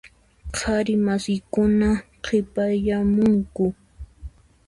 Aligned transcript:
Qhari 0.57 0.93
masiykuna 1.09 1.89
qhipayamunku. 2.23 3.67